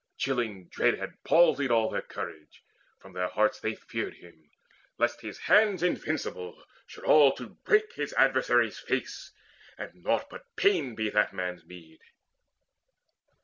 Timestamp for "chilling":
0.17-0.67